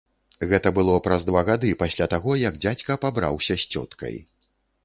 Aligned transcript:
Гэта 0.51 0.71
было 0.77 0.95
праз 1.07 1.25
два 1.27 1.43
гады 1.51 1.69
пасля 1.83 2.09
таго, 2.15 2.31
як 2.47 2.57
дзядзька 2.65 2.99
пабраўся 3.05 3.53
з 3.65 3.73
цёткай. 3.77 4.19